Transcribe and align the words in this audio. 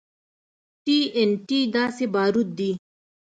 ټي 0.85 0.97
ان 1.19 1.29
ټي 1.47 1.59
داسې 1.75 2.05
باروت 2.13 2.49
دي. 2.59 2.71